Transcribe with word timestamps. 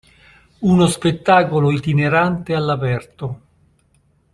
Uno 0.61 0.87
spettacolo 0.87 1.69
itinerante 1.71 2.55
all'aperto. 2.55 3.39